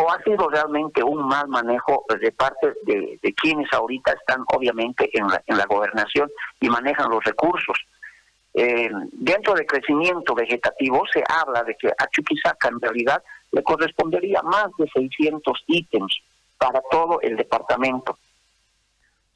o 0.00 0.10
ha 0.10 0.22
sido 0.22 0.48
realmente 0.48 1.02
un 1.02 1.26
mal 1.26 1.48
manejo 1.48 2.04
de 2.20 2.32
parte 2.32 2.74
de, 2.82 3.18
quienes 3.40 3.72
ahorita 3.72 4.12
están 4.12 4.44
obviamente 4.54 5.10
en 5.12 5.26
la, 5.28 5.42
en 5.46 5.58
la 5.58 5.66
gobernación 5.66 6.30
y 6.60 6.68
manejan 6.68 7.10
los 7.10 7.22
recursos. 7.24 7.78
Eh, 8.54 8.90
dentro 9.12 9.54
del 9.54 9.66
crecimiento 9.66 10.34
vegetativo 10.34 11.04
se 11.12 11.22
habla 11.28 11.62
de 11.64 11.76
que 11.76 11.88
a 11.88 12.06
Chuquisaca 12.10 12.68
en 12.68 12.80
realidad 12.80 13.22
le 13.52 13.62
correspondería 13.62 14.42
más 14.42 14.68
de 14.78 14.88
600 14.88 15.64
ítems 15.66 16.16
para 16.58 16.80
todo 16.90 17.20
el 17.20 17.36
departamento. 17.36 18.18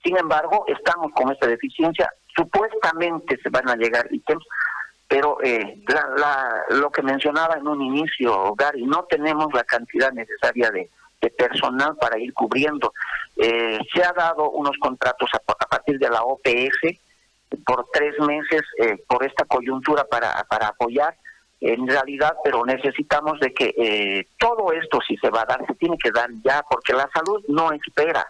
Sin 0.03 0.17
embargo, 0.17 0.65
estamos 0.67 1.13
con 1.13 1.31
esta 1.31 1.47
deficiencia. 1.47 2.13
Supuestamente 2.35 3.39
se 3.41 3.49
van 3.51 3.69
a 3.69 3.77
llegar 3.77 4.13
ítems, 4.13 4.45
pero 5.13 5.37
eh, 5.45 5.79
lo 6.71 6.91
que 6.91 7.03
mencionaba 7.03 7.57
en 7.59 7.69
un 7.69 7.83
inicio, 7.83 8.55
Gary, 8.55 8.87
no 8.87 9.05
tenemos 9.05 9.53
la 9.53 9.63
cantidad 9.63 10.11
necesaria 10.11 10.71
de, 10.71 10.89
personal 11.37 11.95
para 12.01 12.19
ir 12.19 12.33
cubriendo. 12.33 12.95
Eh, 13.37 13.79
se 13.95 14.03
ha 14.03 14.13
dado 14.13 14.51
unos 14.51 14.77
contratos 14.79 15.29
a, 15.35 15.37
a 15.37 15.67
partir 15.69 15.99
de 15.99 16.09
la 16.09 16.23
OPS, 16.23 16.99
por 17.67 17.87
tres 17.93 18.19
meses 18.21 18.63
eh, 18.79 19.05
por 19.07 19.23
esta 19.23 19.45
coyuntura 19.45 20.05
para, 20.05 20.43
para 20.49 20.69
apoyar 20.69 21.15
en 21.61 21.87
realidad, 21.87 22.35
pero 22.43 22.65
necesitamos 22.65 23.39
de 23.39 23.53
que 23.53 23.75
eh, 23.77 24.27
todo 24.39 24.73
esto 24.73 24.99
si 25.07 25.17
se 25.19 25.29
va 25.29 25.43
a 25.43 25.45
dar, 25.45 25.67
se 25.67 25.75
tiene 25.75 25.99
que 25.99 26.11
dar 26.11 26.31
ya, 26.43 26.65
porque 26.69 26.95
la 26.95 27.09
salud 27.15 27.45
no 27.49 27.71
espera. 27.71 28.27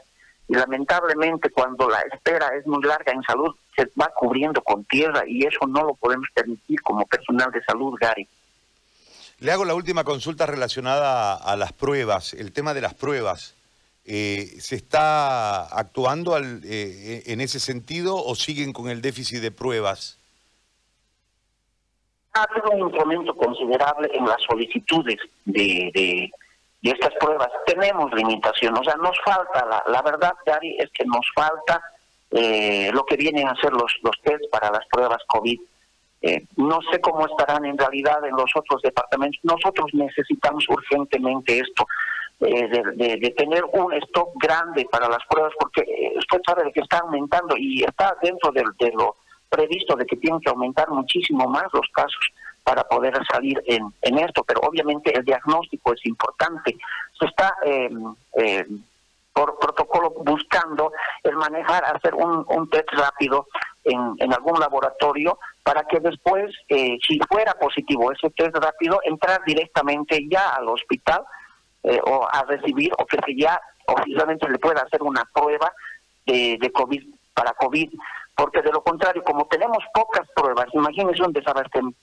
Y 0.53 0.55
lamentablemente 0.55 1.49
cuando 1.49 1.89
la 1.89 2.01
espera 2.13 2.49
es 2.55 2.67
muy 2.67 2.83
larga 2.85 3.11
en 3.11 3.23
salud, 3.23 3.57
se 3.75 3.91
va 3.99 4.11
cubriendo 4.15 4.61
con 4.61 4.85
tierra 4.85 5.23
y 5.27 5.47
eso 5.47 5.67
no 5.67 5.83
lo 5.83 5.95
podemos 5.95 6.29
permitir 6.35 6.79
como 6.83 7.07
personal 7.07 7.51
de 7.51 7.65
salud, 7.65 7.95
Gary. 7.99 8.29
Le 9.39 9.51
hago 9.51 9.65
la 9.65 9.75
última 9.75 10.05
consulta 10.05 10.45
relacionada 10.45 11.37
a 11.37 11.57
las 11.57 11.73
pruebas, 11.73 12.35
el 12.35 12.53
tema 12.53 12.75
de 12.75 12.83
las 12.83 12.93
pruebas. 12.93 13.55
Eh, 14.05 14.57
¿Se 14.59 14.77
está 14.77 15.65
actuando 15.75 16.37
eh, 16.37 17.23
en 17.25 17.41
ese 17.41 17.59
sentido 17.59 18.23
o 18.23 18.35
siguen 18.35 18.75
con 18.75 18.91
el 18.91 19.01
déficit 19.01 19.41
de 19.41 19.53
pruebas? 19.53 20.19
Ha 22.35 22.43
habido 22.43 22.73
un 22.73 22.91
incremento 22.91 23.35
considerable 23.35 24.11
en 24.13 24.27
las 24.27 24.43
solicitudes 24.43 25.17
de, 25.47 25.91
de, 25.95 26.31
estas 26.91 27.15
pruebas. 27.21 27.49
Tenemos 27.67 28.12
limitación, 28.12 28.77
o 28.77 28.85
sea, 28.85 28.95
nos 28.97 29.17
falta, 29.25 29.65
la, 29.67 29.83
la 29.87 30.03
verdad, 30.03 30.35
Gary, 30.45 30.77
es 30.79 30.91
que 30.91 31.05
nos 31.05 31.27
falta 31.35 31.83
eh, 32.31 32.91
lo 32.93 33.05
que 33.05 33.17
vienen 33.17 33.49
a 33.49 33.57
ser 33.57 33.73
los, 33.73 33.95
los 34.03 34.21
test 34.23 34.45
para 34.51 34.71
las 34.71 34.87
pruebas 34.91 35.23
COVID. 35.27 35.61
no 36.57 36.79
sé 36.91 37.01
cómo 37.01 37.27
estarán 37.27 37.65
en 37.65 37.77
realidad 37.77 38.25
en 38.25 38.37
los 38.37 38.51
otros 38.55 38.81
departamentos. 38.83 39.41
Nosotros 39.43 39.93
necesitamos 39.93 40.65
urgentemente 40.69 41.59
esto. 41.59 41.87
Eh, 42.45 42.69
de, 42.97 43.35
tener 43.37 43.65
un 43.73 43.93
stock 43.93 44.31
grande 44.35 44.85
para 44.91 45.09
las 45.09 45.25
pruebas, 45.29 45.53
porque 45.61 45.83
eh, 45.83 46.12
usted 46.19 46.41
sabe 46.45 46.73
que 46.73 46.81
está 46.81 46.99
aumentando 46.99 47.57
y 47.57 47.85
está 47.85 48.17
dentro 48.21 48.51
de, 48.51 48.65
lo 48.95 49.15
previsto 49.49 49.95
de 49.95 50.05
que 50.07 50.17
tienen 50.17 50.41
que 50.41 50.51
aumentar 50.51 50.89
muchísimo 50.91 51.47
más 51.47 51.67
los 51.73 51.87
casos 51.93 52.33
para 52.64 52.85
poder 52.85 53.14
salir 53.31 53.62
en, 53.66 53.92
en 54.02 54.19
esto, 54.19 54.45
pero 54.45 54.61
obviamente 54.61 55.16
el 55.16 55.25
diagnóstico 55.25 55.92
es 55.95 56.07
importante. 56.07 56.76
Se 57.19 57.26
está 57.26 57.54
em, 57.64 58.14
por 59.33 59.59
protocolo 59.59 60.11
buscando 60.11 60.92
el 61.23 61.37
manejar, 61.37 61.85
hacer 61.85 62.14
un, 62.14 62.45
un 62.49 62.69
test 62.69 62.88
rápido 62.92 63.47
en, 63.85 64.14
en 64.19 64.33
algún 64.33 64.59
laboratorio 64.61 65.38
para 65.62 65.85
que 65.85 66.00
después, 66.00 66.54
eh, 66.69 66.99
si 67.07 67.19
fuera 67.28 67.54
positivo 67.54 68.12
ese 68.12 68.31
test 68.31 68.54
rápido, 68.57 69.00
entrar 69.04 69.42
directamente 69.45 70.21
ya 70.31 70.50
al 70.50 70.69
hospital 70.69 71.25
eh, 71.83 72.00
o 72.04 72.26
a 72.31 72.45
recibir 72.45 72.92
o 72.99 73.07
que 73.07 73.19
se 73.25 73.37
ya 73.37 73.61
oficialmente 73.87 74.49
le 74.49 74.59
pueda 74.59 74.83
hacer 74.83 75.02
una 75.02 75.25
prueba 75.33 75.73
de, 76.26 76.59
de 76.61 76.73
COVID 76.73 77.02
para 77.35 77.52
COVID, 77.54 77.90
porque 78.37 78.62
de 78.62 78.71
lo 78.71 78.83
contrario, 78.83 79.23
como 79.25 79.47
tenemos 79.47 79.78
pocas 79.95 80.28
pruebas, 80.35 80.66
imagínense 80.73 81.23
un 81.23 81.33
desabastecimiento 81.33 81.99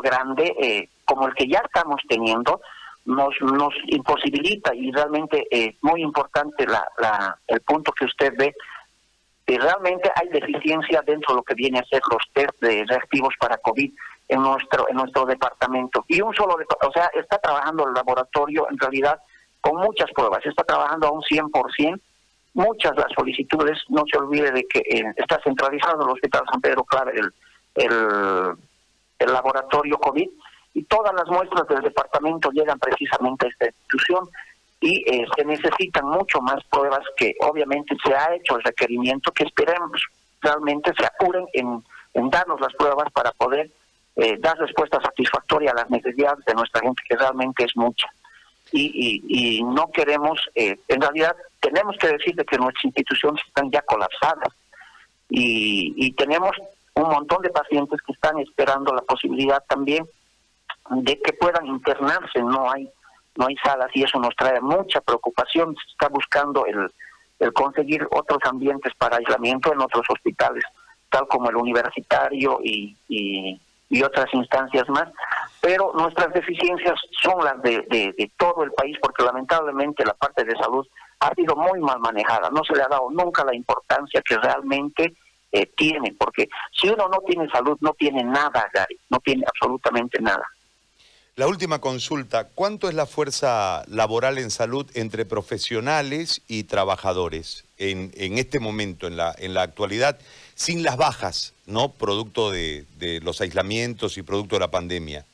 grande 0.00 0.54
eh, 0.60 0.88
como 1.04 1.26
el 1.26 1.34
que 1.34 1.48
ya 1.48 1.62
estamos 1.64 2.00
teniendo, 2.08 2.60
nos, 3.04 3.34
nos 3.40 3.74
imposibilita 3.86 4.74
y 4.74 4.90
realmente 4.90 5.46
es 5.50 5.74
muy 5.82 6.02
importante 6.02 6.66
la, 6.66 6.84
la, 6.98 7.38
el 7.46 7.60
punto 7.60 7.92
que 7.92 8.04
usted 8.04 8.32
ve 8.36 8.54
realmente 9.58 10.10
hay 10.16 10.28
deficiencia 10.28 11.02
dentro 11.06 11.34
de 11.34 11.36
lo 11.36 11.42
que 11.44 11.54
viene 11.54 11.78
a 11.78 11.84
ser 11.84 12.02
los 12.10 12.22
test 12.32 12.60
de 12.60 12.84
reactivos 12.88 13.34
para 13.38 13.56
COVID 13.58 13.92
en 14.28 14.42
nuestro 14.42 14.88
en 14.88 14.96
nuestro 14.96 15.24
departamento. 15.24 16.04
Y 16.08 16.20
un 16.20 16.34
solo, 16.34 16.56
o 16.56 16.92
sea, 16.92 17.08
está 17.14 17.38
trabajando 17.38 17.86
el 17.86 17.94
laboratorio 17.94 18.66
en 18.70 18.78
realidad 18.78 19.20
con 19.60 19.76
muchas 19.76 20.10
pruebas, 20.12 20.44
está 20.44 20.64
trabajando 20.64 21.08
a 21.08 21.12
un 21.12 21.22
100%, 21.22 22.00
muchas 22.54 22.96
las 22.96 23.12
solicitudes, 23.16 23.78
no 23.88 24.04
se 24.10 24.18
olvide 24.18 24.50
de 24.50 24.64
que 24.64 24.78
eh, 24.78 25.12
está 25.16 25.40
centralizado 25.42 26.04
el 26.04 26.10
Hospital 26.10 26.44
San 26.50 26.60
Pedro 26.60 26.84
Claro 26.84 27.10
el, 27.10 27.32
el, 27.74 28.56
el 29.18 29.32
laboratorio 29.32 29.98
COVID, 29.98 30.28
y 30.74 30.82
todas 30.84 31.14
las 31.14 31.26
muestras 31.28 31.66
del 31.68 31.80
departamento 31.80 32.50
llegan 32.50 32.78
precisamente 32.78 33.46
a 33.46 33.48
esta 33.48 33.66
institución 33.66 34.28
y 34.80 35.02
eh, 35.10 35.26
se 35.34 35.44
necesitan 35.44 36.06
mucho 36.06 36.40
más 36.42 36.62
pruebas 36.70 37.00
que 37.16 37.34
obviamente 37.40 37.96
se 38.04 38.14
ha 38.14 38.34
hecho 38.34 38.56
el 38.56 38.62
requerimiento 38.62 39.32
que 39.32 39.44
esperemos 39.44 40.02
realmente 40.46 40.92
se 40.98 41.06
apuren 41.06 41.46
en, 41.52 41.82
darnos 42.30 42.60
las 42.60 42.72
pruebas 42.74 43.10
para 43.12 43.30
poder 43.32 43.70
eh, 44.16 44.36
dar 44.38 44.56
respuesta 44.58 45.00
satisfactoria 45.02 45.72
a 45.72 45.74
las 45.74 45.90
necesidades 45.90 46.44
de 46.46 46.54
nuestra 46.54 46.80
gente, 46.80 47.02
que 47.08 47.16
realmente 47.16 47.64
es 47.64 47.76
mucha. 47.76 48.06
Y, 48.72 49.22
y, 49.28 49.62
no 49.62 49.90
queremos, 49.92 50.40
eh, 50.54 50.76
en 50.88 51.00
realidad 51.00 51.36
tenemos 51.60 51.96
que 51.98 52.08
decir 52.08 52.34
de 52.34 52.44
que 52.44 52.56
nuestras 52.56 52.84
instituciones 52.84 53.42
están 53.46 53.70
ya 53.70 53.80
colapsadas 53.82 54.52
y, 55.28 55.94
y 55.96 56.12
tenemos 56.12 56.50
un 56.96 57.08
montón 57.08 57.42
de 57.42 57.50
pacientes 57.50 58.00
que 58.02 58.12
están 58.12 58.38
esperando 58.38 58.92
la 58.94 59.02
posibilidad 59.02 59.62
también 59.68 60.06
de 60.90 61.20
que 61.20 61.32
puedan 61.34 61.66
internarse, 61.66 62.42
no 62.42 62.70
hay 62.70 62.90
no 63.36 63.46
hay 63.46 63.56
salas 63.56 63.90
y 63.92 64.02
eso 64.02 64.18
nos 64.18 64.34
trae 64.34 64.60
mucha 64.60 65.00
preocupación. 65.00 65.74
Se 65.74 65.92
está 65.92 66.08
buscando 66.08 66.64
el, 66.66 66.90
el 67.38 67.52
conseguir 67.52 68.06
otros 68.10 68.38
ambientes 68.44 68.92
para 68.96 69.18
aislamiento 69.18 69.72
en 69.72 69.80
otros 69.80 70.06
hospitales, 70.08 70.64
tal 71.10 71.28
como 71.28 71.50
el 71.50 71.56
universitario 71.56 72.58
y, 72.62 72.96
y, 73.08 73.60
otras 74.02 74.32
instancias 74.32 74.88
más. 74.88 75.08
Pero 75.60 75.92
nuestras 75.94 76.32
deficiencias 76.32 76.94
son 77.22 77.44
las 77.44 77.60
de, 77.62 77.82
de, 77.90 78.30
todo 78.38 78.62
el 78.62 78.72
país, 78.72 78.96
porque 79.02 79.24
lamentablemente 79.24 80.04
la 80.04 80.14
parte 80.14 80.44
de 80.44 80.56
salud 80.56 80.86
ha 81.20 81.34
sido 81.34 81.56
muy 81.56 81.80
mal 81.80 81.98
manejada. 82.00 82.50
No 82.50 82.62
se 82.64 82.74
le 82.74 82.82
ha 82.82 82.88
dado 82.88 83.10
nunca 83.10 83.44
la 83.44 83.54
importancia 83.54 84.22
que 84.22 84.36
realmente 84.38 85.14
eh, 85.52 85.70
porque 86.18 86.48
si 86.72 86.88
uno 86.88 87.08
no 87.08 87.18
tiene 87.26 87.48
salud, 87.50 87.76
no 87.80 87.94
tiene 87.98 88.24
nada, 88.24 88.68
Gary, 88.72 88.98
no 89.10 89.18
tiene 89.20 89.44
absolutamente 89.46 90.20
nada. 90.20 90.46
La 91.36 91.46
última 91.46 91.80
consulta, 91.80 92.48
¿cuánto 92.48 92.88
es 92.88 92.94
la 92.94 93.04
fuerza 93.04 93.84
laboral 93.88 94.38
en 94.38 94.50
salud 94.50 94.90
entre 94.94 95.26
profesionales 95.26 96.40
y 96.48 96.64
trabajadores 96.64 97.66
en, 97.76 98.10
en 98.16 98.38
este 98.38 98.58
momento, 98.58 99.06
en 99.06 99.18
la, 99.18 99.34
en 99.38 99.52
la 99.52 99.60
actualidad, 99.60 100.18
sin 100.54 100.82
las 100.82 100.96
bajas, 100.96 101.52
¿no? 101.66 101.92
Producto 101.92 102.50
de, 102.50 102.86
los 103.22 103.42
aislamientos 103.42 104.16
y 104.16 104.22
producto 104.22 104.56
de 104.56 104.60
la 104.60 104.70
pandemia. 104.70 105.26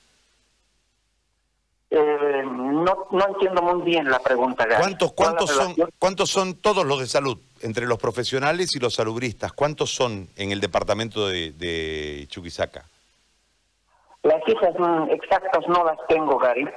Eh, 2.42 2.46
no, 2.46 3.06
no 3.10 3.28
entiendo 3.28 3.62
muy 3.62 3.82
bien 3.82 4.10
la 4.10 4.18
pregunta. 4.18 4.66
¿Cuántos, 4.78 5.12
cuántos, 5.12 5.50
son, 5.50 5.74
¿Cuántos 5.98 6.30
son 6.30 6.54
todos 6.54 6.84
los 6.84 7.00
de 7.00 7.06
salud, 7.06 7.38
entre 7.60 7.86
los 7.86 7.98
profesionales 7.98 8.70
y 8.74 8.80
los 8.80 8.94
salubristas? 8.94 9.52
¿Cuántos 9.52 9.94
son 9.94 10.28
en 10.36 10.52
el 10.52 10.60
departamento 10.60 11.28
de, 11.28 11.52
de 11.52 12.26
Chuquisaca? 12.28 12.84
Las 14.22 14.42
cifras 14.44 14.74
exactas 15.10 15.66
no 15.68 15.84
las 15.84 15.98
tengo, 16.08 16.38
Gary, 16.38 16.68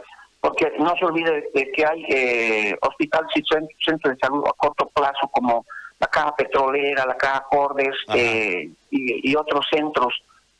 porque 0.41 0.72
no 0.79 0.95
se 0.98 1.05
olvide 1.05 1.50
de 1.53 1.72
que 1.72 1.86
hay 1.86 2.05
eh, 2.10 2.77
hospitales 2.81 3.31
y 3.36 3.43
centros 3.84 4.15
de 4.15 4.19
salud 4.19 4.43
a 4.48 4.53
corto 4.53 4.88
plazo 4.89 5.27
como 5.31 5.65
la 6.00 6.07
Caja 6.07 6.36
Petrolera, 6.36 7.05
la 7.05 7.17
Caja 7.17 7.45
Cordes 7.50 7.95
eh, 8.13 8.69
y, 8.89 9.36
otros 9.36 9.65
centros 9.72 10.13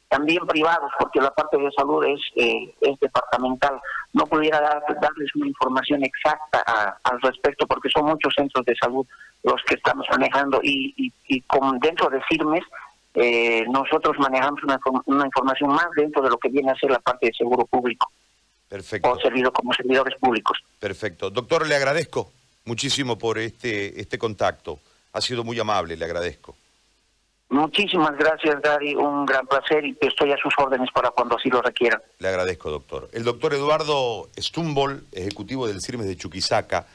también 0.08 0.46
privados, 0.48 0.92
porque 1.00 1.20
la 1.20 1.32
parte 1.32 1.58
de 1.58 1.72
salud 1.72 2.04
es, 2.06 2.20
eh, 2.36 2.74
es 2.82 3.00
departamental. 3.00 3.80
No 4.14 4.26
pudiera 4.26 4.60
darles 4.60 5.36
una 5.36 5.48
información 5.48 6.04
exacta 6.04 6.98
al 7.04 7.22
respecto, 7.22 7.66
porque 7.68 7.90
son 7.90 8.06
muchos 8.06 8.34
centros 8.36 8.66
de 8.66 8.76
salud 8.76 9.06
los 9.44 9.62
que 9.68 9.75
estamos 9.75 10.08
manejando 10.10 10.60
y, 10.64 10.94
y, 10.98 11.14
y 11.27 11.42
con, 11.42 11.79
dentro 11.79 12.10
de 12.10 12.20
CIRMES 12.29 12.64
eh, 13.16 13.64
nosotros 13.70 14.18
manejamos 14.20 14.62
una, 14.64 14.79
una, 15.06 15.25
información 15.25 15.70
más 15.70 15.88
dentro 15.96 16.22
de 16.22 16.29
lo 16.29 16.38
que 16.38 16.50
viene 16.50 16.72
a 16.72 16.75
ser 16.75 16.92
la 16.92 17.00
parte 17.00 17.27
de 17.27 17.34
seguro 17.34 17.66
público. 17.66 18.12
Perfecto. 18.68 19.12
O 19.12 19.20
servido 19.20 19.53
como 19.53 19.74
servidores 19.74 20.20
públicos. 20.20 20.58
Perfecto. 20.79 21.29
Doctor, 21.29 21.66
le 21.68 21.75
agradezco 21.75 22.32
muchísimo 22.66 23.18
por 23.18 23.38
este, 23.38 24.00
este 24.01 24.18
contacto. 24.18 24.79
Ha 25.14 25.22
sido 25.22 25.46
muy 25.46 25.58
amable, 25.60 25.96
le 25.96 26.03
agradezco. 26.03 26.58
Muchísimas 27.50 28.18
gracias, 28.18 28.60
Gary. 28.62 28.96
Un 28.96 29.25
gran 29.25 29.46
placer 29.46 29.86
y 29.86 29.98
estoy 30.01 30.31
a 30.31 30.38
sus 30.38 30.53
órdenes 30.58 30.90
para 30.92 31.12
cuando 31.12 31.38
así 31.38 31.50
lo 31.50 31.62
requieran. 31.62 32.01
Le 32.20 32.27
agradezco, 32.27 32.72
doctor. 32.72 33.10
El 33.14 33.24
doctor 33.24 33.53
Eduardo 33.53 34.29
Stumbol, 34.38 35.05
ejecutivo 35.12 35.68
del 35.68 35.81
CIRMES 35.81 36.08
de 36.08 36.18
Chuquisaca, 36.18 36.88